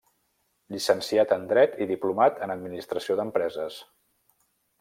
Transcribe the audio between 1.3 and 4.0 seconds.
en Dret i Diplomat en Administració d'Empreses.